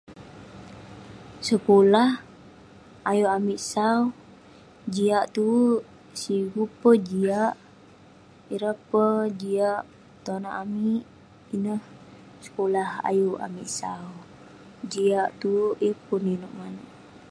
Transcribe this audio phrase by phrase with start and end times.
[1.47, 2.09] Sekulah
[3.09, 4.01] ayuk amik sau,
[4.93, 5.71] jiak tue.
[6.21, 7.53] Sigu peh jiak,
[8.53, 9.81] ireh peh jiak
[10.25, 11.03] tonak amik.
[11.55, 11.81] Ineh
[12.45, 14.09] sekulah ayuk amik sau,
[14.91, 16.89] jiak tue yeng pun inouk manouk.